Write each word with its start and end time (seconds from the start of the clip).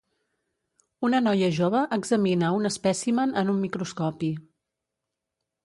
Una 1.07 1.19
noia 1.25 1.49
jove 1.57 1.83
examina 1.99 2.51
un 2.61 2.71
espècimen 2.71 3.37
en 3.43 3.55
un 3.55 3.63
microscopi. 3.67 4.33